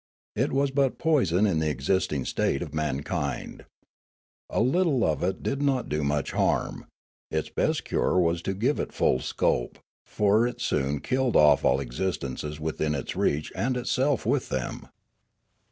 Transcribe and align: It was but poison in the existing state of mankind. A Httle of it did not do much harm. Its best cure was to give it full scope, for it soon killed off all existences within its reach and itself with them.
It 0.35 0.51
was 0.51 0.71
but 0.71 0.97
poison 0.97 1.45
in 1.45 1.59
the 1.59 1.69
existing 1.69 2.25
state 2.25 2.63
of 2.63 2.73
mankind. 2.73 3.65
A 4.49 4.59
Httle 4.59 5.03
of 5.03 5.21
it 5.21 5.43
did 5.43 5.61
not 5.61 5.89
do 5.89 6.03
much 6.03 6.31
harm. 6.31 6.87
Its 7.29 7.49
best 7.49 7.85
cure 7.85 8.17
was 8.19 8.41
to 8.41 8.55
give 8.55 8.79
it 8.79 8.91
full 8.93 9.19
scope, 9.19 9.77
for 10.03 10.47
it 10.47 10.59
soon 10.59 11.01
killed 11.01 11.35
off 11.35 11.63
all 11.63 11.79
existences 11.79 12.59
within 12.59 12.95
its 12.95 13.15
reach 13.15 13.51
and 13.55 13.77
itself 13.77 14.25
with 14.25 14.49
them. 14.49 14.87